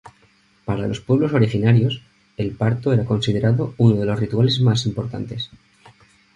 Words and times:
Para 0.65 0.87
los 0.87 0.99
pueblos 0.99 1.31
originarios, 1.33 2.01
el 2.35 2.53
parto 2.55 2.91
era 2.91 3.05
considerado 3.05 3.75
uno 3.77 3.97
de 3.97 4.07
los 4.07 4.19
rituales 4.19 4.59
más 4.59 4.87
importantes. 4.87 5.51